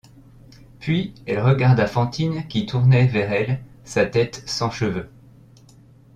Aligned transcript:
Puis 0.79 1.13
elle 1.27 1.41
regarda 1.41 1.85
Fantine 1.85 2.47
qui 2.47 2.65
tournait 2.65 3.05
vers 3.05 3.31
elle 3.31 3.61
sa 3.83 4.03
tête 4.07 4.41
sans 4.47 4.71
cheveux. 4.71 5.11